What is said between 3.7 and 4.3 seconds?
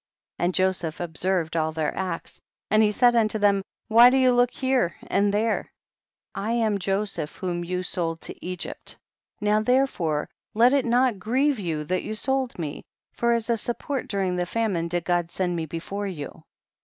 why do